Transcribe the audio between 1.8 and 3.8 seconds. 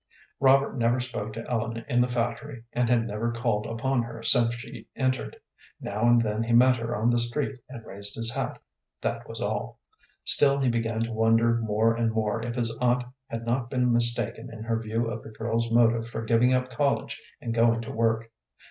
in the factory, and had never called